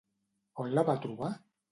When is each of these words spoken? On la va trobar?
On 0.63 0.71
la 0.77 0.83
va 0.87 0.95
trobar? 1.03 1.29